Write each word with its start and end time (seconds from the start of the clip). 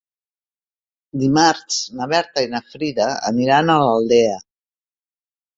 Dimarts 1.23 1.77
na 1.99 2.09
Berta 2.13 2.45
i 2.45 2.49
na 2.55 2.63
Frida 2.71 3.11
aniran 3.31 3.73
a 3.75 3.79
l'Aldea. 3.85 4.37